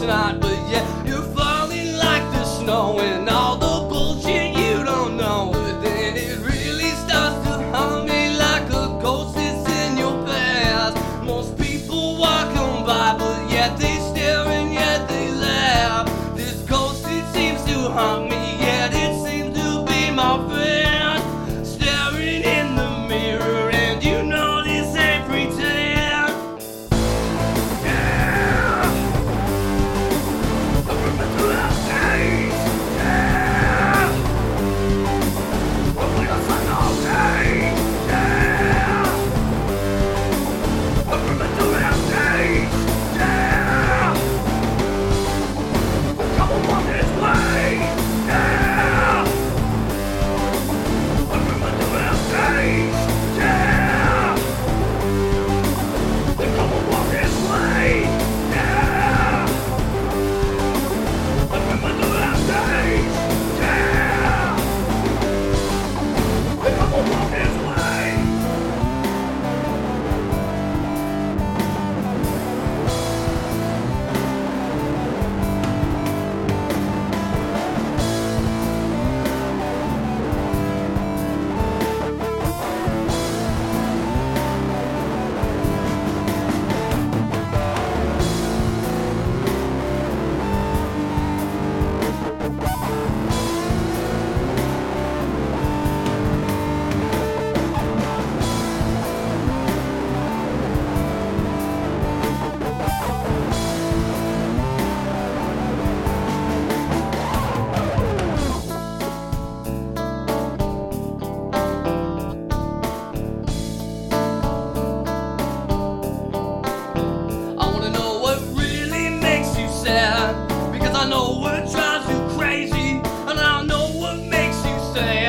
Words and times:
tonight. 0.00 0.49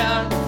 Yeah. 0.02 0.41